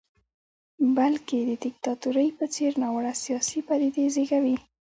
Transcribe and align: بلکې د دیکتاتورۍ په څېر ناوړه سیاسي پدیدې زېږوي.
بلکې 0.97 1.37
د 1.49 1.51
دیکتاتورۍ 1.65 2.29
په 2.37 2.45
څېر 2.53 2.71
ناوړه 2.81 3.13
سیاسي 3.23 3.59
پدیدې 3.67 4.05
زېږوي. 4.15 4.55